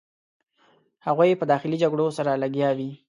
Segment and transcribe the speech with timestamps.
[1.07, 2.89] هغوی په داخلي جګړو سره لګیا وې.